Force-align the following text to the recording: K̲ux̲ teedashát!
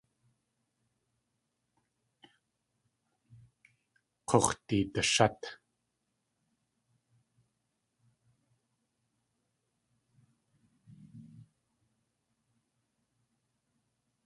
K̲ux̲ 4.27 4.49
teedashát! 4.67 5.39